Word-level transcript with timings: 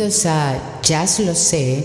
Bienvenidos 0.00 0.24
a 0.24 0.80
Jazz 0.80 1.20
Lo 1.20 1.34
Sé, 1.34 1.84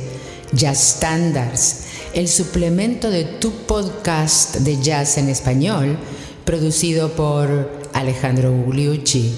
Jazz 0.53 0.95
Standards, 0.95 1.83
el 2.13 2.29
suplemento 2.29 3.09
de 3.11 3.25
tu 3.25 3.51
podcast 3.51 4.55
de 4.59 4.81
jazz 4.81 5.17
en 5.17 5.27
español, 5.27 5.97
producido 6.45 7.11
por 7.11 7.69
Alejandro 7.91 8.53
Gugliucci. 8.53 9.35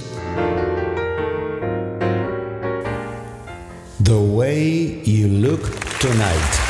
The 4.04 4.14
Way 4.14 5.02
You 5.06 5.28
Look 5.28 5.72
Tonight. 6.00 6.67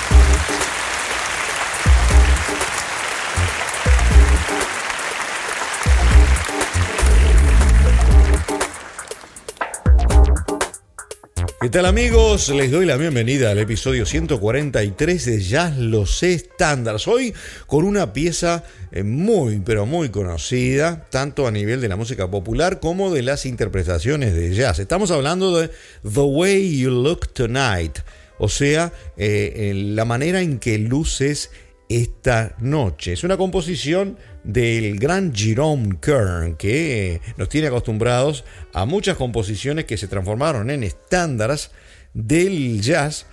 ¿Qué 11.68 11.72
tal 11.72 11.86
amigos? 11.86 12.48
Les 12.48 12.72
doy 12.72 12.86
la 12.86 12.96
bienvenida 12.96 13.52
al 13.52 13.58
episodio 13.58 14.06
143 14.06 15.26
de 15.26 15.42
Jazz 15.42 15.78
Los 15.78 16.24
Estándares. 16.24 17.10
Hoy 17.10 17.34
con 17.66 17.84
una 17.84 18.14
pieza 18.14 18.64
eh, 18.94 19.04
muy, 19.04 19.60
pero 19.60 19.86
muy 19.86 20.08
conocida, 20.08 21.06
tanto 21.10 21.46
a 21.46 21.52
nivel 21.52 21.82
de 21.82 21.90
la 21.90 21.98
música 21.98 22.32
popular 22.32 22.80
como 22.80 23.14
de 23.14 23.22
las 23.22 23.46
interpretaciones 23.46 24.34
de 24.34 24.56
jazz. 24.56 24.80
Estamos 24.80 25.12
hablando 25.12 25.58
de 25.58 25.68
The 26.04 26.22
Way 26.22 26.80
You 26.80 26.90
Look 26.90 27.34
Tonight, 27.34 28.00
o 28.40 28.48
sea, 28.48 28.94
eh, 29.18 29.74
la 29.76 30.06
manera 30.06 30.40
en 30.40 30.60
que 30.60 30.78
luces 30.78 31.52
esta 31.90 32.56
noche. 32.60 33.12
Es 33.12 33.26
una 33.26 33.36
composición 33.36 34.18
del 34.48 34.98
gran 34.98 35.36
Jerome 35.36 36.00
Kern, 36.02 36.56
que 36.56 37.22
nos 37.36 37.50
tiene 37.50 37.68
acostumbrados 37.68 38.46
a 38.74 38.86
muchas 38.86 39.18
composiciones 39.18 39.86
que 39.86 39.98
se 39.98 40.08
transformaron 40.08 40.70
en 40.70 40.84
estándares 40.84 41.72
del 42.14 42.82
jazz. 42.82 43.26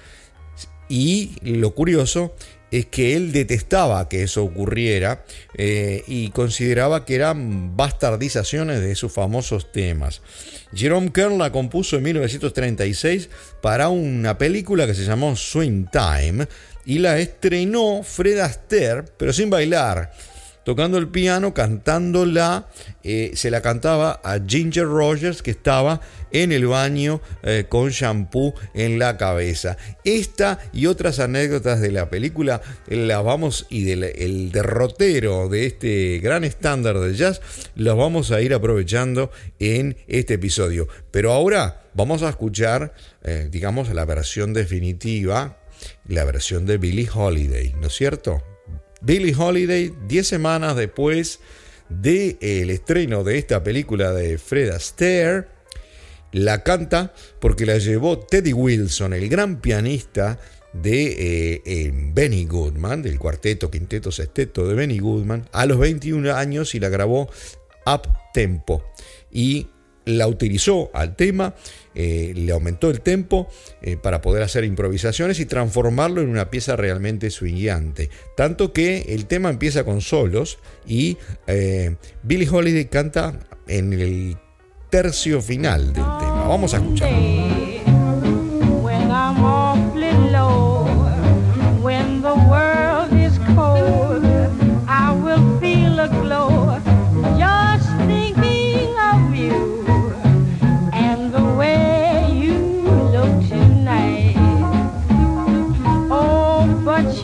Y 0.88 1.36
lo 1.42 1.74
curioso 1.74 2.34
es 2.72 2.86
que 2.86 3.14
él 3.14 3.30
detestaba 3.30 4.08
que 4.08 4.24
eso 4.24 4.42
ocurriera 4.42 5.24
eh, 5.56 6.02
y 6.08 6.30
consideraba 6.30 7.04
que 7.04 7.14
eran 7.14 7.76
bastardizaciones 7.76 8.80
de 8.80 8.96
sus 8.96 9.12
famosos 9.12 9.70
temas. 9.70 10.20
Jerome 10.74 11.12
Kern 11.12 11.38
la 11.38 11.52
compuso 11.52 11.96
en 11.96 12.02
1936 12.02 13.30
para 13.62 13.88
una 13.88 14.36
película 14.36 14.88
que 14.88 14.94
se 14.94 15.04
llamó 15.04 15.36
Swing 15.36 15.86
Time 15.92 16.48
y 16.84 16.98
la 16.98 17.18
estrenó 17.18 18.02
Fred 18.02 18.40
Astaire, 18.40 19.04
pero 19.16 19.32
sin 19.32 19.48
bailar 19.48 20.10
tocando 20.64 20.98
el 20.98 21.08
piano, 21.08 21.54
cantándola, 21.54 22.68
eh, 23.02 23.32
se 23.34 23.50
la 23.50 23.60
cantaba 23.60 24.20
a 24.24 24.38
Ginger 24.44 24.86
Rogers 24.86 25.42
que 25.42 25.50
estaba 25.50 26.00
en 26.32 26.50
el 26.52 26.66
baño 26.66 27.20
eh, 27.42 27.66
con 27.68 27.90
shampoo 27.90 28.54
en 28.74 28.98
la 28.98 29.16
cabeza. 29.16 29.76
Esta 30.04 30.58
y 30.72 30.86
otras 30.86 31.20
anécdotas 31.20 31.80
de 31.80 31.92
la 31.92 32.10
película 32.10 32.60
las 32.88 33.22
vamos 33.22 33.66
y 33.70 33.84
del 33.84 34.50
derrotero 34.50 35.48
de 35.48 35.66
este 35.66 36.18
gran 36.18 36.44
estándar 36.44 36.98
de 36.98 37.14
jazz 37.14 37.40
las 37.76 37.96
vamos 37.96 38.32
a 38.32 38.40
ir 38.40 38.54
aprovechando 38.54 39.30
en 39.58 39.96
este 40.08 40.34
episodio. 40.34 40.88
Pero 41.10 41.32
ahora 41.32 41.82
vamos 41.94 42.22
a 42.22 42.30
escuchar, 42.30 42.94
eh, 43.22 43.48
digamos, 43.50 43.92
la 43.92 44.04
versión 44.04 44.52
definitiva, 44.52 45.58
la 46.08 46.24
versión 46.24 46.66
de 46.66 46.78
Billie 46.78 47.08
Holiday, 47.12 47.74
¿no 47.80 47.86
es 47.86 47.94
cierto? 47.94 48.42
Billie 49.04 49.34
Holiday, 49.36 49.92
10 50.08 50.26
semanas 50.26 50.76
después 50.76 51.40
del 51.88 52.70
estreno 52.70 53.22
de 53.22 53.36
esta 53.38 53.62
película 53.62 54.12
de 54.12 54.38
Fred 54.38 54.70
Astaire, 54.70 55.46
la 56.32 56.62
canta 56.62 57.12
porque 57.38 57.66
la 57.66 57.78
llevó 57.78 58.18
Teddy 58.18 58.52
Wilson, 58.54 59.12
el 59.12 59.28
gran 59.28 59.60
pianista 59.60 60.40
de 60.72 61.62
eh, 61.64 61.92
Benny 62.12 62.46
Goodman, 62.46 63.02
del 63.02 63.18
cuarteto, 63.18 63.70
quinteto, 63.70 64.10
sexteto 64.10 64.66
de 64.66 64.74
Benny 64.74 64.98
Goodman, 64.98 65.48
a 65.52 65.66
los 65.66 65.78
21 65.78 66.34
años 66.34 66.74
y 66.74 66.80
la 66.80 66.88
grabó 66.88 67.28
up 67.86 68.08
tempo. 68.32 68.82
Y 69.30 69.68
la 70.04 70.26
utilizó 70.28 70.90
al 70.94 71.16
tema, 71.16 71.54
eh, 71.94 72.32
le 72.34 72.52
aumentó 72.52 72.90
el 72.90 73.00
tempo 73.00 73.48
eh, 73.82 73.96
para 73.96 74.20
poder 74.20 74.42
hacer 74.42 74.64
improvisaciones 74.64 75.40
y 75.40 75.46
transformarlo 75.46 76.20
en 76.20 76.28
una 76.28 76.50
pieza 76.50 76.76
realmente 76.76 77.30
swingante. 77.30 78.10
Tanto 78.36 78.72
que 78.72 79.06
el 79.08 79.26
tema 79.26 79.50
empieza 79.50 79.84
con 79.84 80.00
solos 80.00 80.58
y 80.86 81.16
eh, 81.46 81.96
Billie 82.22 82.48
Holiday 82.48 82.86
canta 82.86 83.38
en 83.66 83.92
el 83.92 84.36
tercio 84.90 85.40
final 85.40 85.86
del 85.86 86.04
tema. 86.04 86.46
Vamos 86.46 86.74
a 86.74 86.78
escucharlo. 86.78 87.73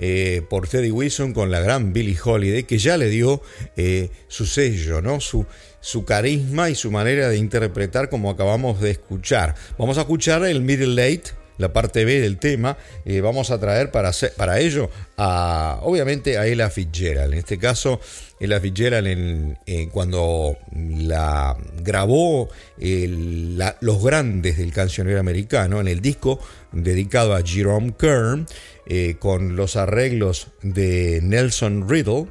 eh, 0.00 0.42
por 0.48 0.68
Teddy 0.68 0.90
Wilson 0.90 1.32
con 1.32 1.50
la 1.50 1.60
gran 1.60 1.92
Billie 1.92 2.18
Holiday, 2.22 2.64
que 2.64 2.78
ya 2.78 2.96
le 2.96 3.08
dio 3.08 3.42
eh, 3.76 4.10
su 4.28 4.46
sello, 4.46 5.02
¿no? 5.02 5.20
Su, 5.20 5.46
su 5.80 6.04
carisma 6.04 6.70
y 6.70 6.74
su 6.74 6.90
manera 6.90 7.28
de 7.28 7.38
interpretar 7.38 8.08
como 8.08 8.30
acabamos 8.30 8.80
de 8.80 8.90
escuchar. 8.90 9.54
Vamos 9.78 9.98
a 9.98 10.02
escuchar 10.02 10.44
el 10.44 10.60
Middle 10.60 10.94
Late 10.94 11.32
la 11.58 11.72
parte 11.72 12.04
B 12.04 12.20
del 12.20 12.38
tema, 12.38 12.78
eh, 13.04 13.20
vamos 13.20 13.50
a 13.50 13.58
traer 13.58 13.90
para, 13.90 14.12
para 14.36 14.60
ello 14.60 14.90
a, 15.16 15.80
obviamente, 15.82 16.38
a 16.38 16.46
Ella 16.46 16.70
Fitzgerald. 16.70 17.32
En 17.32 17.38
este 17.40 17.58
caso, 17.58 18.00
Ella 18.40 18.60
Fitzgerald 18.60 19.06
en, 19.06 19.90
cuando 19.90 20.56
la 20.72 21.56
grabó 21.82 22.48
los 22.78 24.02
grandes 24.02 24.58
del 24.58 24.72
cancionero 24.72 25.20
americano 25.20 25.80
en 25.80 25.88
el 25.88 26.00
disco 26.00 26.40
dedicado 26.72 27.34
a 27.34 27.42
Jerome 27.42 27.94
Kern, 27.98 28.46
eh, 28.86 29.16
con 29.18 29.56
los 29.56 29.76
arreglos 29.76 30.48
de 30.62 31.20
Nelson 31.22 31.88
Riddle, 31.88 32.26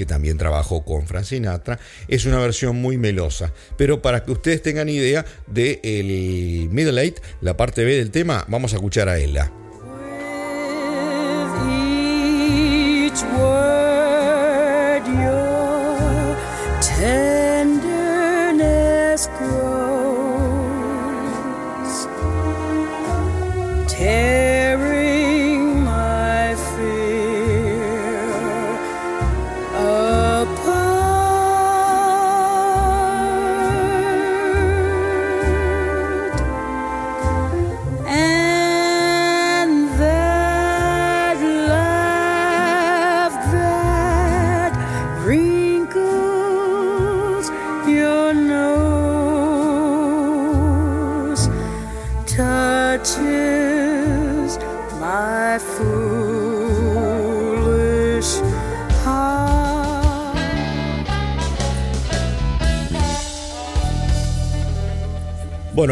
que 0.00 0.06
también 0.06 0.38
trabajó 0.38 0.82
con 0.82 1.06
Frank 1.06 1.24
Sinatra, 1.24 1.78
es 2.08 2.24
una 2.24 2.38
versión 2.38 2.74
muy 2.76 2.96
melosa. 2.96 3.52
Pero 3.76 4.00
para 4.00 4.24
que 4.24 4.32
ustedes 4.32 4.62
tengan 4.62 4.88
idea 4.88 5.26
del 5.46 5.78
el 5.82 6.68
Middle 6.70 7.02
Eight, 7.02 7.20
la 7.42 7.58
parte 7.58 7.84
B 7.84 7.96
del 7.96 8.10
tema, 8.10 8.46
vamos 8.48 8.72
a 8.72 8.76
escuchar 8.76 9.10
a 9.10 9.18
ella. 9.18 9.52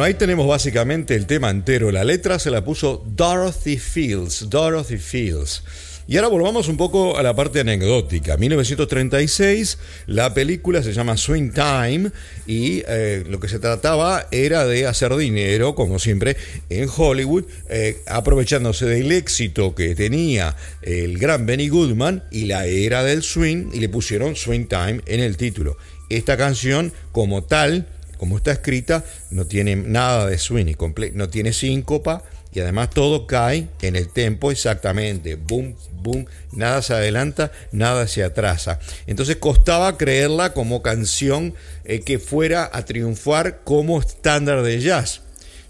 Ahí 0.02 0.14
tenemos 0.14 0.46
básicamente 0.46 1.14
el 1.14 1.26
tema 1.26 1.50
entero. 1.50 1.90
La 1.90 2.04
letra 2.04 2.38
se 2.38 2.50
la 2.50 2.64
puso 2.64 3.04
Dorothy 3.06 3.78
Fields. 3.78 4.48
Dorothy 4.48 4.98
Fields. 4.98 5.62
Y 6.10 6.16
ahora 6.16 6.28
volvamos 6.28 6.68
un 6.68 6.78
poco 6.78 7.18
a 7.18 7.22
la 7.22 7.36
parte 7.36 7.60
anecdótica. 7.60 8.38
1936, 8.38 9.76
la 10.06 10.32
película 10.32 10.82
se 10.82 10.94
llama 10.94 11.18
Swing 11.18 11.50
Time 11.50 12.10
y 12.46 12.82
eh, 12.88 13.24
lo 13.28 13.38
que 13.40 13.48
se 13.48 13.58
trataba 13.58 14.26
era 14.30 14.64
de 14.64 14.86
hacer 14.86 15.14
dinero, 15.16 15.74
como 15.74 15.98
siempre, 15.98 16.38
en 16.70 16.88
Hollywood, 16.88 17.44
eh, 17.68 17.98
aprovechándose 18.06 18.86
del 18.86 19.12
éxito 19.12 19.74
que 19.74 19.94
tenía 19.94 20.56
el 20.80 21.18
gran 21.18 21.44
Benny 21.44 21.68
Goodman 21.68 22.24
y 22.30 22.46
la 22.46 22.64
era 22.64 23.04
del 23.04 23.22
swing, 23.22 23.70
y 23.74 23.80
le 23.80 23.90
pusieron 23.90 24.34
Swing 24.34 24.64
Time 24.64 25.02
en 25.04 25.20
el 25.20 25.36
título. 25.36 25.76
Esta 26.08 26.38
canción, 26.38 26.90
como 27.12 27.44
tal, 27.44 27.86
como 28.18 28.36
está 28.36 28.52
escrita, 28.52 29.04
no 29.30 29.46
tiene 29.46 29.76
nada 29.76 30.26
de 30.26 30.38
swing, 30.38 30.74
no 31.14 31.28
tiene 31.28 31.52
síncopa 31.52 32.24
y 32.52 32.60
además 32.60 32.90
todo 32.90 33.26
cae 33.26 33.68
en 33.82 33.94
el 33.94 34.08
tempo 34.08 34.50
exactamente, 34.50 35.36
boom, 35.36 35.76
boom, 36.02 36.26
nada 36.52 36.82
se 36.82 36.94
adelanta, 36.94 37.52
nada 37.72 38.08
se 38.08 38.24
atrasa. 38.24 38.80
Entonces 39.06 39.36
costaba 39.36 39.96
creerla 39.96 40.54
como 40.54 40.82
canción 40.82 41.54
eh, 41.84 42.00
que 42.00 42.18
fuera 42.18 42.70
a 42.72 42.84
triunfar 42.84 43.60
como 43.64 44.00
estándar 44.00 44.62
de 44.62 44.80
jazz. 44.80 45.22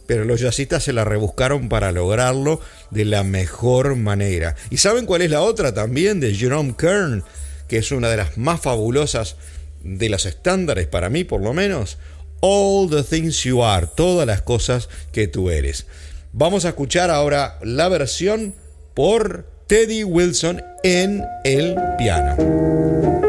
Pero 0.06 0.24
los 0.24 0.40
jazzistas 0.40 0.84
se 0.84 0.94
la 0.94 1.04
rebuscaron 1.04 1.68
para 1.68 1.92
lograrlo 1.92 2.60
de 2.90 3.04
la 3.04 3.24
mejor 3.24 3.96
manera. 3.96 4.56
¿Y 4.70 4.78
saben 4.78 5.04
cuál 5.04 5.20
es 5.22 5.30
la 5.30 5.42
otra 5.42 5.74
también 5.74 6.20
de 6.20 6.34
Jerome 6.34 6.74
Kern? 6.78 7.24
Que 7.68 7.76
es 7.76 7.92
una 7.92 8.08
de 8.08 8.16
las 8.16 8.38
más 8.38 8.60
fabulosas 8.62 9.36
de 9.82 10.08
las 10.08 10.24
estándares 10.24 10.86
para 10.86 11.10
mí 11.10 11.24
por 11.24 11.42
lo 11.42 11.52
menos. 11.52 11.98
All 12.40 12.88
the 12.88 13.02
things 13.02 13.44
you 13.44 13.62
are, 13.62 13.86
todas 13.86 14.26
las 14.26 14.42
cosas 14.42 14.88
que 15.12 15.26
tú 15.26 15.50
eres. 15.50 15.86
Vamos 16.32 16.64
a 16.64 16.70
escuchar 16.70 17.10
ahora 17.10 17.58
la 17.62 17.88
versión 17.88 18.54
por 18.94 19.44
Teddy 19.66 20.04
Wilson 20.04 20.62
en 20.82 21.24
el 21.44 21.76
piano. 21.98 23.27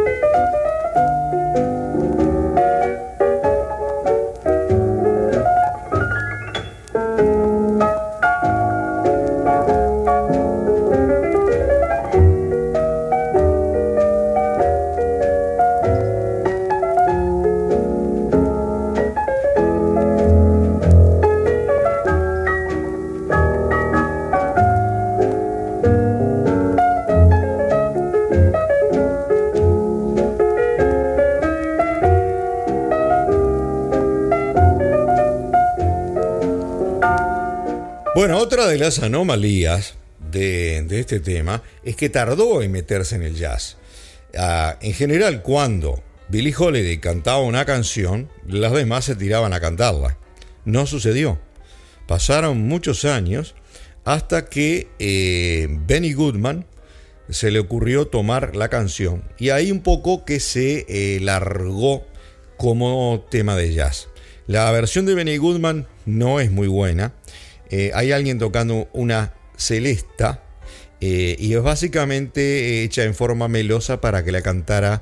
Bueno, 38.20 38.38
otra 38.40 38.68
de 38.68 38.78
las 38.78 39.00
anomalías 39.00 39.94
de, 40.30 40.86
este 40.90 41.22
tema 41.22 41.64
es 41.86 41.96
que 41.96 42.10
tardó 42.10 42.62
en 42.62 42.70
meterse 42.70 43.16
en 43.16 43.24
el 43.24 43.34
jazz. 43.34 43.78
Ah, 44.38 44.78
en 44.82 44.94
general, 44.94 45.42
cuando 45.42 46.04
Billie 46.28 46.54
Holiday 46.54 46.98
cantaba 46.98 47.40
una 47.40 47.64
canción, 47.64 48.30
las 48.46 48.74
demás 48.74 49.06
se 49.06 49.16
tiraban 49.16 49.54
a 49.54 49.62
cantarla. 49.62 50.18
No 50.66 50.86
sucedió. 50.86 51.40
Pasaron 52.08 52.68
muchos 52.68 53.06
años 53.06 53.56
hasta 54.04 54.48
que 54.48 54.90
eh, 55.00 55.70
Benny 55.88 56.12
Goodman 56.12 56.66
se 57.30 57.52
le 57.52 57.60
ocurrió 57.60 58.08
tomar 58.08 58.54
la 58.54 58.68
canción 58.68 59.24
y 59.38 59.52
ahí 59.52 59.72
un 59.72 59.80
poco 59.80 60.26
que 60.26 60.42
se 60.42 60.86
eh, 60.90 61.22
largó 61.22 62.06
como 62.58 63.26
tema 63.32 63.56
de 63.56 63.74
jazz. 63.74 64.10
La 64.46 64.70
versión 64.72 65.06
de 65.06 65.14
Benny 65.14 65.38
Goodman 65.38 65.88
no 66.06 66.42
es 66.42 66.52
muy 66.52 66.68
buena 66.68 67.14
eh, 67.70 67.92
hay 67.94 68.12
alguien 68.12 68.40
tocando 68.40 68.90
una 68.94 69.34
celesta 69.56 70.44
eh, 71.02 71.36
y 71.40 71.54
es 71.54 71.62
básicamente 71.62 72.84
hecha 72.84 73.04
en 73.04 73.16
forma 73.16 73.48
melosa 73.48 74.02
para 74.02 74.24
que 74.24 74.32
la 74.32 74.42
cantara 74.42 75.02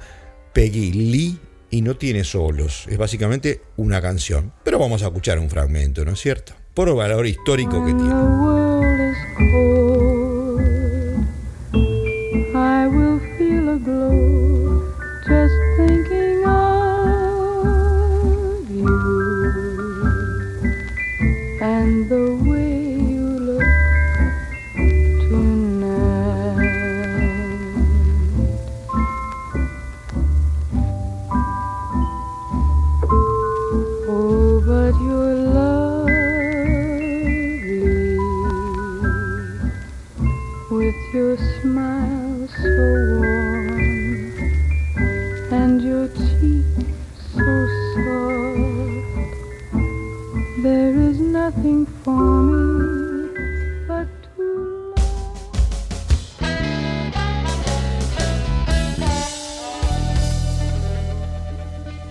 Peggy 0.54 0.92
Lee 0.92 1.40
y 1.70 1.82
no 1.82 1.98
tiene 1.98 2.24
solos, 2.24 2.86
es 2.90 2.98
básicamente 2.98 3.62
una 3.76 4.02
canción. 4.02 4.54
Pero 4.64 4.80
vamos 4.80 5.04
a 5.04 5.08
escuchar 5.08 5.40
un 5.40 5.50
fragmento, 5.50 6.06
¿no 6.06 6.12
es 6.12 6.20
cierto? 6.20 6.54
Por 6.74 6.90
el 6.90 6.96
valor 6.96 7.26
histórico 7.26 7.86
que 7.86 7.94
tiene. 7.94 9.67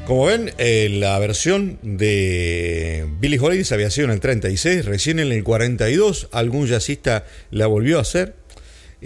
Como 0.06 0.26
ven, 0.26 0.52
eh, 0.58 0.88
la 0.88 1.18
versión 1.18 1.80
de 1.82 3.06
Billy 3.18 3.38
Holiday 3.38 3.64
se 3.64 3.74
había 3.74 3.90
sido 3.90 4.04
en 4.04 4.12
el 4.12 4.20
36, 4.20 4.84
recién 4.84 5.18
en 5.18 5.32
el 5.32 5.42
42 5.42 6.28
algún 6.30 6.68
jazzista 6.68 7.24
la 7.50 7.66
volvió 7.66 7.98
a 7.98 8.02
hacer. 8.02 8.34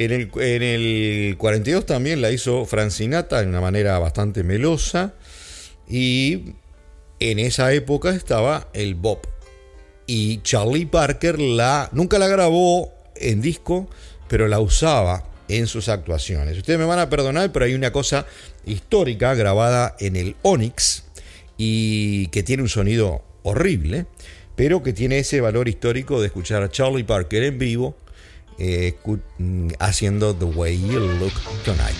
En 0.00 0.12
el, 0.12 0.30
en 0.40 0.62
el 0.62 1.36
42 1.36 1.84
también 1.84 2.22
la 2.22 2.30
hizo 2.30 2.64
Francinata 2.64 3.42
de 3.42 3.46
una 3.46 3.60
manera 3.60 3.98
bastante 3.98 4.42
melosa. 4.42 5.12
Y 5.86 6.54
en 7.18 7.38
esa 7.38 7.74
época 7.74 8.08
estaba 8.08 8.70
el 8.72 8.94
Bob. 8.94 9.20
Y 10.06 10.40
Charlie 10.40 10.86
Parker 10.86 11.38
la, 11.38 11.90
nunca 11.92 12.18
la 12.18 12.28
grabó 12.28 12.94
en 13.14 13.42
disco, 13.42 13.90
pero 14.26 14.48
la 14.48 14.58
usaba 14.60 15.28
en 15.48 15.66
sus 15.66 15.90
actuaciones. 15.90 16.56
Ustedes 16.56 16.78
me 16.78 16.86
van 16.86 16.98
a 16.98 17.10
perdonar, 17.10 17.52
pero 17.52 17.66
hay 17.66 17.74
una 17.74 17.92
cosa 17.92 18.24
histórica 18.64 19.34
grabada 19.34 19.96
en 20.00 20.16
el 20.16 20.34
Onyx 20.40 21.04
y 21.58 22.28
que 22.28 22.42
tiene 22.42 22.62
un 22.62 22.70
sonido 22.70 23.22
horrible, 23.42 24.06
pero 24.56 24.82
que 24.82 24.94
tiene 24.94 25.18
ese 25.18 25.42
valor 25.42 25.68
histórico 25.68 26.22
de 26.22 26.28
escuchar 26.28 26.62
a 26.62 26.70
Charlie 26.70 27.04
Parker 27.04 27.42
en 27.42 27.58
vivo 27.58 27.96
eh, 28.60 28.94
mm, 29.38 29.68
haciendo 29.78 30.34
The 30.34 30.44
Way 30.44 30.76
You 30.76 31.00
Look 31.18 31.32
Tonight. 31.64 31.96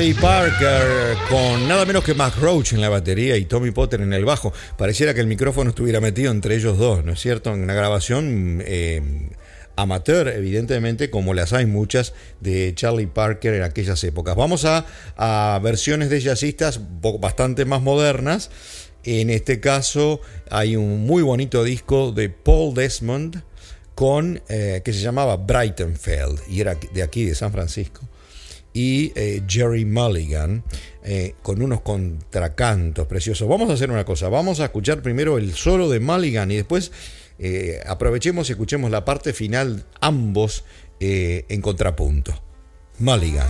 Charlie 0.00 0.14
Parker 0.14 1.14
con 1.28 1.68
nada 1.68 1.84
menos 1.84 2.02
que 2.02 2.14
Mac 2.14 2.34
Roach 2.38 2.72
en 2.72 2.80
la 2.80 2.88
batería 2.88 3.36
y 3.36 3.44
Tommy 3.44 3.70
Potter 3.70 4.00
en 4.00 4.14
el 4.14 4.24
bajo. 4.24 4.50
Pareciera 4.78 5.12
que 5.12 5.20
el 5.20 5.26
micrófono 5.26 5.68
estuviera 5.68 6.00
metido 6.00 6.32
entre 6.32 6.54
ellos 6.54 6.78
dos, 6.78 7.04
¿no 7.04 7.12
es 7.12 7.20
cierto? 7.20 7.52
En 7.52 7.62
una 7.62 7.74
grabación 7.74 8.62
eh, 8.64 9.02
amateur, 9.76 10.28
evidentemente, 10.28 11.10
como 11.10 11.34
las 11.34 11.52
hay 11.52 11.66
muchas 11.66 12.14
de 12.40 12.72
Charlie 12.74 13.08
Parker 13.08 13.52
en 13.52 13.62
aquellas 13.62 14.02
épocas. 14.02 14.36
Vamos 14.36 14.64
a, 14.64 15.60
versiones 15.62 16.08
de 16.08 16.22
jazzistas 16.22 16.80
bastante 17.20 17.66
más 17.66 17.82
modernas. 17.82 18.50
En 19.04 19.28
este 19.28 19.60
caso 19.60 20.22
hay 20.50 20.76
un 20.76 21.04
muy 21.04 21.22
bonito 21.22 21.62
disco 21.62 22.10
de 22.10 22.30
Paul 22.30 22.72
Desmond 22.72 23.42
con, 23.94 24.40
eh, 24.48 24.80
que 24.82 24.94
se 24.94 25.00
llamaba 25.00 25.36
Brightenfeld 25.36 26.40
y 26.48 26.62
era 26.62 26.74
de 26.94 27.02
aquí, 27.02 27.26
de 27.26 27.34
San 27.34 27.52
Francisco 27.52 28.08
y 28.72 29.12
eh, 29.16 29.42
Jerry 29.48 29.84
Mulligan 29.84 30.64
eh, 31.02 31.34
con 31.42 31.62
unos 31.62 31.80
contracantos 31.80 33.06
preciosos. 33.06 33.48
Vamos 33.48 33.70
a 33.70 33.74
hacer 33.74 33.90
una 33.90 34.04
cosa, 34.04 34.28
vamos 34.28 34.60
a 34.60 34.66
escuchar 34.66 35.02
primero 35.02 35.38
el 35.38 35.54
solo 35.54 35.88
de 35.88 36.00
Mulligan 36.00 36.50
y 36.50 36.56
después 36.56 36.92
eh, 37.38 37.80
aprovechemos 37.86 38.48
y 38.48 38.52
escuchemos 38.52 38.90
la 38.90 39.04
parte 39.04 39.32
final 39.32 39.86
ambos 40.00 40.64
en 41.02 41.62
contrapunto. 41.62 42.34
Mulligan. 42.98 43.48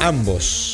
Ambos 0.00 0.65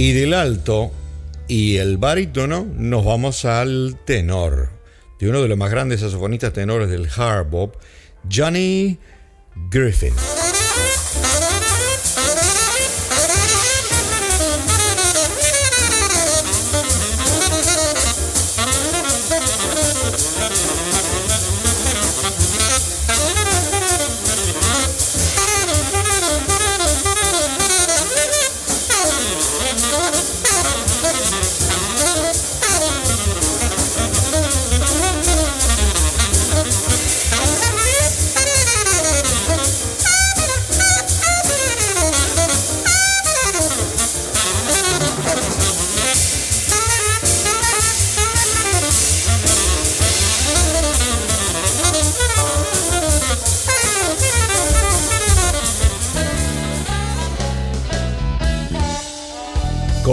Y 0.00 0.14
del 0.14 0.32
alto 0.32 0.90
y 1.46 1.76
el 1.76 1.98
barítono 1.98 2.66
nos 2.74 3.04
vamos 3.04 3.44
al 3.44 3.98
tenor, 4.06 4.70
de 5.18 5.28
uno 5.28 5.42
de 5.42 5.48
los 5.48 5.58
más 5.58 5.70
grandes 5.70 6.00
saxofonistas 6.00 6.54
tenores 6.54 6.88
del 6.88 7.06
hard 7.14 7.50
bop, 7.50 7.74
Johnny 8.32 8.98
Griffin. 9.70 10.14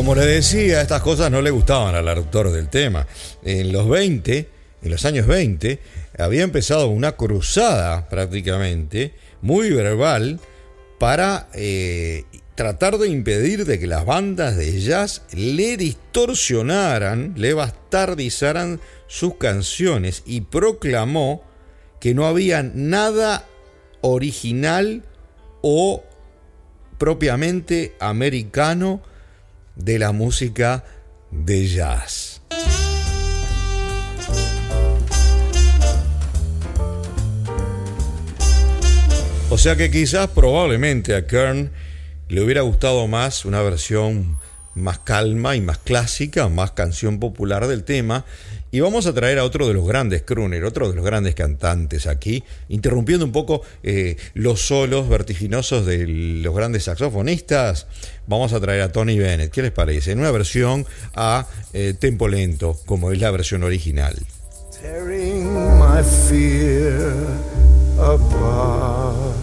Como 0.08 0.22
le 0.22 0.26
decía, 0.26 0.82
estas 0.82 1.02
cosas 1.02 1.30
no 1.30 1.42
le 1.42 1.50
gustaban 1.50 1.94
al 1.94 2.08
autor 2.08 2.54
del 2.54 2.70
tema. 2.70 3.06
En 3.44 3.74
los 3.74 3.90
20, 3.90 4.50
en 4.82 4.90
los 4.90 5.04
años 5.04 5.28
20, 5.28 5.82
había 6.18 6.44
empezado 6.44 6.88
una 6.88 7.18
cruzada 7.18 8.08
prácticamente, 8.08 9.14
muy 9.42 9.70
verbal, 9.70 10.40
para 10.98 11.50
eh, 11.54 12.24
tratar 12.56 13.00
de 13.00 13.10
impedir 13.10 13.66
de 13.66 13.80
que 13.80 13.88
las 13.88 14.06
bandas 14.06 14.56
de 14.56 14.80
jazz 14.80 15.24
le 15.34 15.76
distorsionaran, 15.76 17.34
le 17.36 17.54
bastardizaran 17.54 18.80
sus 19.08 19.36
canciones 19.36 20.24
y 20.26 20.40
proclamó 20.40 21.44
que 22.00 22.14
no 22.14 22.28
había 22.28 22.64
nada 22.64 23.46
original 24.00 25.04
o 25.62 26.06
propiamente 26.98 27.94
americano 28.00 29.02
de 29.78 30.00
la 30.00 30.12
música 30.12 30.84
de 31.32 31.68
jazz. 31.68 32.42
O 39.50 39.58
sea 39.58 39.78
que 39.78 39.90
quizás 39.90 40.28
probablemente 40.28 41.16
a 41.16 41.26
Kern 41.26 41.72
le 42.28 42.42
hubiera 42.42 42.62
gustado 42.62 43.08
más 43.08 43.46
una 43.46 43.62
versión 43.62 44.38
más 44.76 45.00
calma 45.00 45.56
y 45.56 45.62
más 45.62 45.78
clásica, 45.80 46.48
más 46.50 46.72
canción 46.72 47.20
popular 47.20 47.68
del 47.68 47.84
tema, 47.84 48.26
y 48.72 48.80
vamos 48.80 49.06
a 49.06 49.14
traer 49.14 49.40
a 49.40 49.44
otro 49.44 49.68
de 49.68 49.74
los 49.74 49.88
grandes 49.88 50.24
crooner, 50.24 50.64
otro 50.66 50.90
de 50.90 50.96
los 50.96 51.06
grandes 51.06 51.36
cantantes 51.36 52.08
aquí, 52.08 52.44
interrumpiendo 52.70 53.26
un 53.26 53.32
poco 53.32 53.62
eh, 53.84 54.18
los 54.34 54.62
solos 54.62 55.08
vertiginosos 55.08 55.86
de 55.86 56.08
los 56.08 56.56
grandes 56.56 56.84
saxofonistas. 56.86 57.88
Vamos 58.28 58.54
a 58.54 58.60
traer 58.60 58.82
a 58.82 58.92
Tony 58.92 59.18
Bennett. 59.18 59.52
¿Qué 59.52 59.62
les 59.62 59.72
parece? 59.72 60.12
En 60.12 60.20
una 60.20 60.32
versión 60.32 60.86
a 61.16 61.48
eh, 61.74 61.94
tempo 61.98 62.28
lento, 62.28 62.78
como 62.86 63.12
es 63.12 63.20
la 63.20 63.32
versión 63.32 63.64
original. 63.64 64.16
my 65.98 66.04
fear 66.04 67.12
apart. 68.00 69.38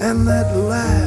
And 0.00 0.26
that 0.28 0.56
laugh 0.56 1.05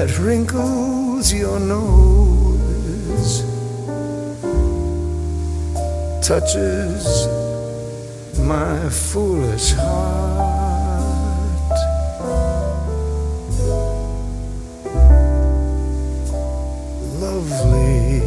that 0.00 0.18
wrinkles 0.18 1.30
your 1.30 1.60
nose 1.60 3.42
touches 6.26 7.28
my 8.38 8.88
foolish 8.88 9.72
heart. 9.72 10.56
Lovely, 17.20 18.22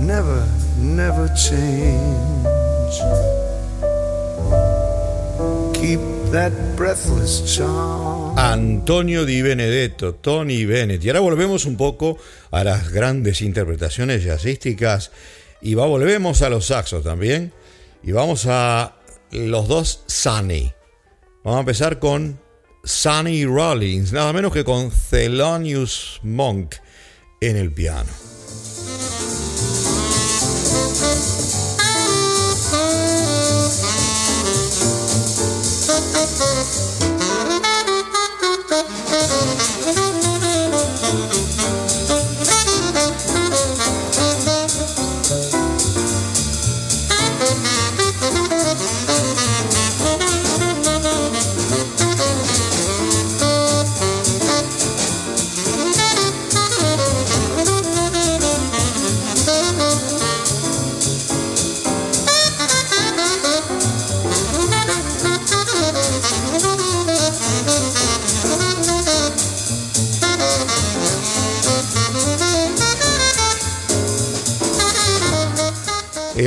never, 0.00 0.48
never 0.78 1.28
change. 1.34 2.96
Keep 5.76 6.15
Antonio 8.36 9.24
Di 9.24 9.42
Benedetto, 9.42 10.14
Tony 10.14 10.64
Bennett. 10.64 11.04
Y 11.04 11.08
ahora 11.08 11.20
volvemos 11.20 11.64
un 11.64 11.76
poco 11.76 12.18
a 12.50 12.64
las 12.64 12.90
grandes 12.90 13.42
interpretaciones 13.42 14.24
jazzísticas 14.24 15.10
y 15.60 15.74
va, 15.74 15.86
volvemos 15.86 16.42
a 16.42 16.50
los 16.50 16.66
saxos 16.66 17.02
también. 17.02 17.52
Y 18.02 18.12
vamos 18.12 18.46
a 18.48 18.96
los 19.30 19.68
dos 19.68 20.04
Sunny. 20.06 20.72
Vamos 21.44 21.58
a 21.58 21.60
empezar 21.60 21.98
con 21.98 22.40
Sunny 22.84 23.44
Rollins, 23.44 24.12
nada 24.12 24.32
menos 24.32 24.52
que 24.52 24.64
con 24.64 24.90
Thelonious 25.10 26.20
Monk 26.22 26.76
en 27.40 27.56
el 27.56 27.72
piano. 27.72 28.35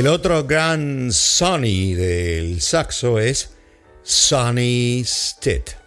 El 0.00 0.06
otro 0.06 0.44
gran 0.44 1.12
Sonny 1.12 1.92
del 1.92 2.62
saxo 2.62 3.18
es 3.18 3.50
Sonny 4.02 5.02
Stitt. 5.04 5.79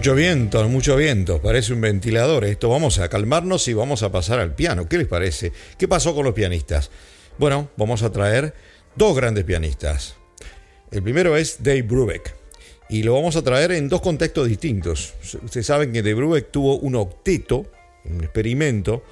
Mucho 0.00 0.14
viento, 0.14 0.66
mucho 0.66 0.96
viento, 0.96 1.42
parece 1.42 1.74
un 1.74 1.82
ventilador 1.82 2.46
esto. 2.46 2.70
Vamos 2.70 2.98
a 2.98 3.10
calmarnos 3.10 3.68
y 3.68 3.74
vamos 3.74 4.02
a 4.02 4.10
pasar 4.10 4.40
al 4.40 4.54
piano. 4.54 4.88
¿Qué 4.88 4.96
les 4.96 5.06
parece? 5.06 5.52
¿Qué 5.76 5.88
pasó 5.88 6.14
con 6.14 6.24
los 6.24 6.32
pianistas? 6.32 6.90
Bueno, 7.36 7.68
vamos 7.76 8.02
a 8.02 8.10
traer 8.10 8.54
dos 8.96 9.14
grandes 9.14 9.44
pianistas. 9.44 10.16
El 10.90 11.02
primero 11.02 11.36
es 11.36 11.62
Dave 11.62 11.82
Brubeck 11.82 12.34
y 12.88 13.02
lo 13.02 13.12
vamos 13.12 13.36
a 13.36 13.42
traer 13.42 13.72
en 13.72 13.90
dos 13.90 14.00
contextos 14.00 14.48
distintos. 14.48 15.12
Ustedes 15.44 15.66
saben 15.66 15.92
que 15.92 16.00
Dave 16.00 16.14
Brubeck 16.14 16.50
tuvo 16.50 16.78
un 16.78 16.94
octeto, 16.94 17.70
un 18.06 18.24
experimento. 18.24 19.04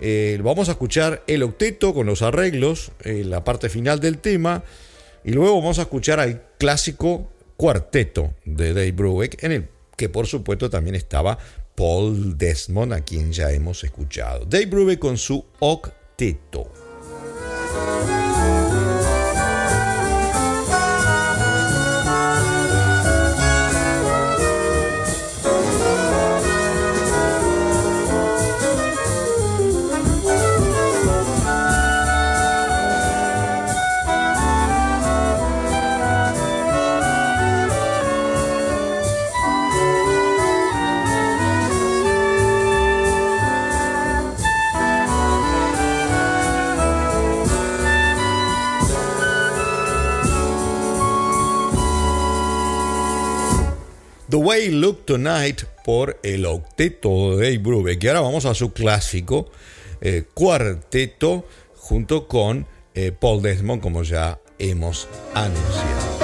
Eh, 0.00 0.38
vamos 0.44 0.68
a 0.68 0.72
escuchar 0.72 1.24
el 1.26 1.42
octeto 1.42 1.92
con 1.92 2.06
los 2.06 2.22
arreglos, 2.22 2.92
eh, 3.02 3.24
la 3.24 3.42
parte 3.42 3.68
final 3.68 3.98
del 3.98 4.18
tema, 4.18 4.62
y 5.24 5.32
luego 5.32 5.56
vamos 5.56 5.80
a 5.80 5.82
escuchar 5.82 6.20
al 6.20 6.40
clásico 6.56 7.32
cuarteto 7.56 8.32
de 8.44 8.74
Dave 8.74 8.92
Brubeck 8.92 9.42
en 9.42 9.50
el 9.50 9.75
que 9.96 10.08
por 10.08 10.26
supuesto 10.26 10.70
también 10.70 10.94
estaba 10.94 11.38
Paul 11.74 12.38
Desmond, 12.38 12.92
a 12.92 13.00
quien 13.02 13.32
ya 13.32 13.52
hemos 13.52 13.84
escuchado. 13.84 14.44
Dave 14.44 14.66
Brubeck 14.66 14.98
con 14.98 15.18
su 15.18 15.44
octeto. 15.60 16.70
Look 54.70 55.06
Tonight 55.06 55.62
por 55.84 56.18
el 56.22 56.46
octeto 56.46 57.36
de 57.36 57.44
Dave 57.44 57.58
Brubeck. 57.58 58.04
Ahora 58.06 58.20
vamos 58.20 58.44
a 58.44 58.54
su 58.54 58.72
clásico 58.72 59.50
eh, 60.00 60.24
cuarteto 60.34 61.46
junto 61.74 62.26
con 62.26 62.66
eh, 62.94 63.12
Paul 63.12 63.42
Desmond, 63.42 63.82
como 63.82 64.02
ya 64.02 64.40
hemos 64.58 65.08
anunciado. 65.34 66.15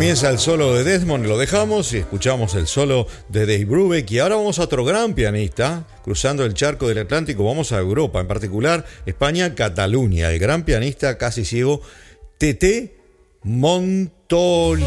Comienza 0.00 0.30
el 0.30 0.38
solo 0.38 0.74
de 0.74 0.82
Desmond, 0.82 1.26
lo 1.26 1.36
dejamos 1.36 1.92
y 1.92 1.98
escuchamos 1.98 2.54
el 2.54 2.66
solo 2.66 3.06
de 3.28 3.40
Dave 3.40 3.66
Brubeck. 3.66 4.10
Y 4.10 4.18
ahora 4.18 4.36
vamos 4.36 4.58
a 4.58 4.62
otro 4.62 4.82
gran 4.82 5.12
pianista, 5.12 5.86
cruzando 6.02 6.42
el 6.46 6.54
charco 6.54 6.88
del 6.88 7.00
Atlántico, 7.00 7.44
vamos 7.44 7.70
a 7.72 7.78
Europa, 7.78 8.18
en 8.18 8.26
particular 8.26 8.86
España, 9.04 9.54
Cataluña. 9.54 10.30
El 10.30 10.38
gran 10.38 10.64
pianista 10.64 11.18
casi 11.18 11.44
ciego, 11.44 11.82
Tete 12.38 12.96
Montoliu. 13.42 14.86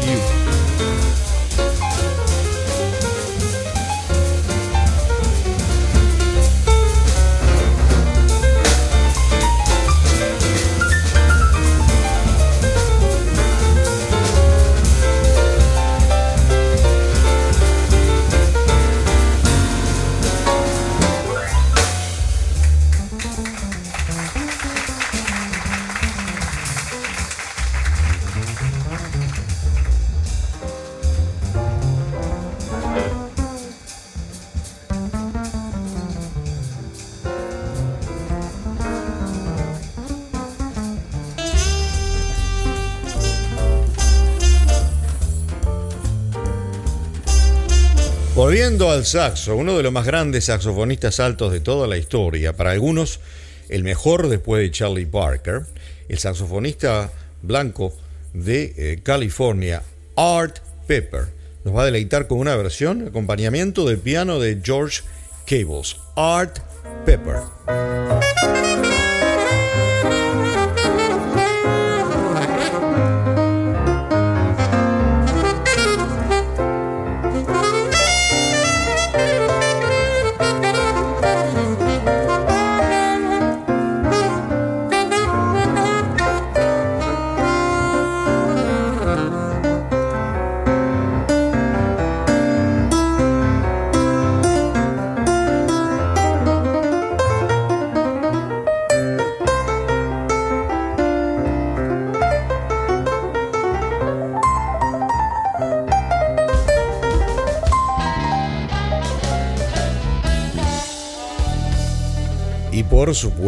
Volviendo 48.44 48.90
al 48.90 49.06
saxo, 49.06 49.56
uno 49.56 49.74
de 49.74 49.82
los 49.82 49.90
más 49.90 50.04
grandes 50.04 50.44
saxofonistas 50.44 51.18
altos 51.18 51.50
de 51.50 51.60
toda 51.60 51.86
la 51.86 51.96
historia, 51.96 52.54
para 52.54 52.72
algunos 52.72 53.20
el 53.70 53.84
mejor 53.84 54.28
después 54.28 54.60
de 54.60 54.70
Charlie 54.70 55.06
Parker, 55.06 55.62
el 56.10 56.18
saxofonista 56.18 57.10
blanco 57.40 57.96
de 58.34 58.74
eh, 58.76 59.00
California, 59.02 59.82
Art 60.14 60.58
Pepper, 60.86 61.28
nos 61.64 61.74
va 61.74 61.84
a 61.84 61.86
deleitar 61.86 62.26
con 62.26 62.38
una 62.38 62.54
versión, 62.54 63.08
acompañamiento 63.08 63.88
de 63.88 63.96
piano 63.96 64.38
de 64.38 64.60
George 64.62 65.00
Cables, 65.46 65.96
Art 66.14 66.58
Pepper. 67.06 67.36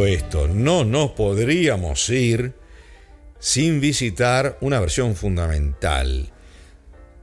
Supuesto, 0.06 0.46
no 0.46 0.84
nos 0.84 1.10
podríamos 1.12 2.08
ir 2.10 2.52
sin 3.40 3.80
visitar 3.80 4.56
una 4.60 4.78
versión 4.78 5.16
fundamental. 5.16 6.30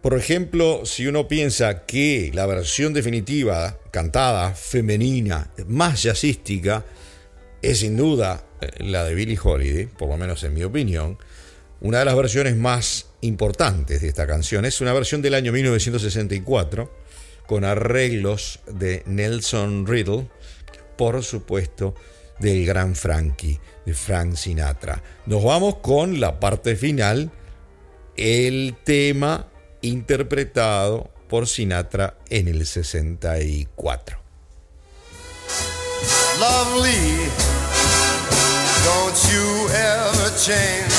Por 0.02 0.18
ejemplo, 0.18 0.86
si 0.86 1.08
uno 1.08 1.30
piensa 1.30 1.86
que 1.86 2.30
la 2.34 2.46
versión 2.46 2.94
definitiva, 2.94 3.80
cantada, 3.90 4.54
femenina, 4.54 5.50
más 5.66 6.04
jazzística, 6.04 6.84
es 7.62 7.80
sin 7.80 7.96
duda 7.96 8.44
eh, 8.60 8.84
la 8.84 9.06
de 9.06 9.16
Billie 9.16 9.40
Holiday, 9.42 9.86
por 9.86 10.10
lo 10.10 10.18
menos 10.18 10.44
en 10.44 10.54
mi 10.54 10.66
opinión, 10.66 11.18
una 11.80 12.00
de 12.00 12.06
las 12.06 12.18
versiones 12.18 12.58
más 12.58 13.06
importantes 13.22 14.02
de 14.02 14.10
esta 14.10 14.28
canción 14.28 14.66
es 14.66 14.82
una 14.82 14.92
versión 14.92 15.22
del 15.22 15.36
año 15.36 15.54
1964 15.54 16.94
con 17.48 17.64
arreglos 17.64 18.60
de 18.68 19.04
Nelson 19.06 19.88
Riddle, 19.88 20.28
por 20.98 21.24
supuesto, 21.24 21.96
del 22.40 22.66
gran 22.66 22.96
Frankie, 22.96 23.60
de 23.86 23.94
Frank 23.94 24.36
Sinatra. 24.36 25.02
Nos 25.26 25.44
vamos 25.44 25.76
con 25.78 26.20
la 26.20 26.40
parte 26.40 26.76
final, 26.76 27.32
el 28.16 28.76
tema 28.84 29.48
interpretado 29.82 31.12
por 31.28 31.48
Sinatra 31.48 32.18
en 32.30 32.48
el 32.48 32.66
64. 32.66 34.18
Lovely, 36.40 37.30
don't 38.84 39.16
you 39.32 39.70
ever 39.70 40.30
change. 40.38 40.94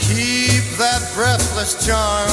Keep 0.00 0.78
that 0.78 1.02
breathless 1.14 1.74
charm. 1.84 2.30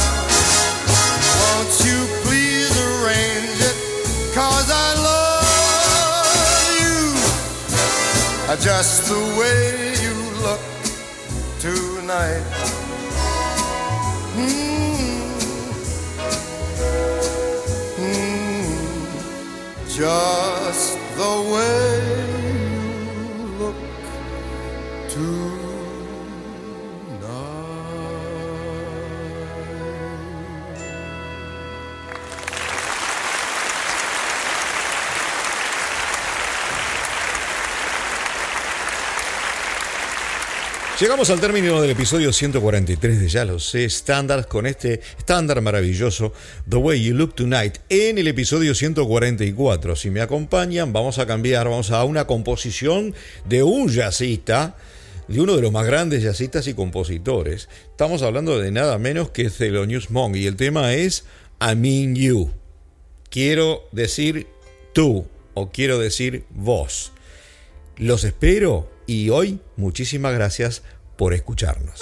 Won't 1.41 1.73
you 1.85 2.07
please 2.23 2.71
arrange 2.79 3.59
it? 3.59 3.75
Cause 4.35 4.69
I 4.69 5.02
just 8.57 9.07
the 9.09 9.17
way 9.39 9.93
you 10.03 10.13
look 10.43 10.61
tonight. 11.59 12.43
Mm. 14.35 14.73
Mm. 17.97 19.87
Just 19.87 20.32
Llegamos 41.03 41.29
al 41.31 41.41
término 41.41 41.81
del 41.81 41.91
episodio 41.91 42.31
143 42.31 43.19
de 43.19 43.27
Ya 43.27 43.43
lo 43.43 43.59
sé, 43.59 43.83
estándar 43.83 44.47
con 44.47 44.65
este 44.65 45.01
estándar 45.17 45.59
maravilloso 45.59 46.31
The 46.69 46.77
Way 46.77 47.03
You 47.03 47.15
Look 47.15 47.35
Tonight 47.35 47.79
en 47.89 48.19
el 48.19 48.29
episodio 48.29 48.73
144. 48.73 49.97
Si 49.97 50.09
me 50.09 50.21
acompañan, 50.21 50.93
vamos 50.93 51.19
a 51.19 51.25
cambiar, 51.25 51.67
vamos 51.67 51.91
a 51.91 52.05
una 52.05 52.25
composición 52.25 53.13
de 53.43 53.63
un 53.63 53.89
jazzista, 53.89 54.77
de 55.27 55.41
uno 55.41 55.57
de 55.57 55.61
los 55.63 55.73
más 55.73 55.85
grandes 55.85 56.23
jazzistas 56.23 56.67
y 56.67 56.73
compositores. 56.73 57.67
Estamos 57.91 58.21
hablando 58.21 58.57
de 58.57 58.71
nada 58.71 58.97
menos 58.97 59.29
que 59.31 59.49
Thelonious 59.49 60.09
Monk 60.09 60.37
y 60.37 60.47
el 60.47 60.55
tema 60.55 60.93
es 60.93 61.25
I 61.59 61.75
mean 61.75 62.15
you. 62.15 62.49
Quiero 63.29 63.89
decir 63.91 64.47
tú 64.93 65.27
o 65.53 65.69
quiero 65.69 65.99
decir 65.99 66.45
vos. 66.49 67.11
Los 67.97 68.23
espero 68.23 68.92
y 69.05 69.29
hoy 69.29 69.59
muchísimas 69.75 70.33
gracias 70.33 70.83
por 71.17 71.33
escucharnos. 71.33 71.99